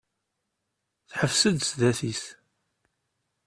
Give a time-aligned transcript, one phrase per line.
[1.09, 2.23] Teḥbes-d sdat-is.